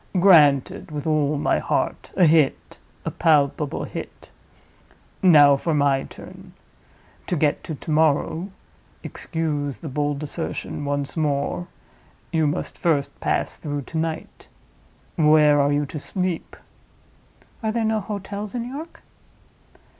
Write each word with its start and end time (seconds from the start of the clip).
"Granted 0.19 0.89
with 0.89 1.05
all 1.05 1.37
my 1.37 1.59
heart—a 1.59 2.25
hit, 2.25 2.79
a 3.05 3.11
palpable 3.11 3.83
hit. 3.83 4.31
Now 5.21 5.55
for 5.57 5.75
my 5.75 6.05
turn. 6.05 6.53
To 7.27 7.35
get 7.35 7.63
to 7.65 7.75
to 7.75 7.91
morrow 7.91 8.49
(excuse 9.03 9.77
the 9.77 9.89
bold 9.89 10.23
assertion, 10.23 10.85
once 10.85 11.15
more), 11.15 11.67
you 12.33 12.47
must 12.47 12.79
first 12.79 13.19
pass 13.19 13.57
through 13.57 13.83
to 13.83 13.99
night. 13.99 14.47
Where 15.17 15.61
are 15.61 15.71
you 15.71 15.85
to 15.85 15.99
sleep?" 15.99 16.55
"Are 17.61 17.71
there 17.71 17.85
no 17.85 17.99
hotels 17.99 18.55
in 18.55 18.67
York?" 18.67 19.03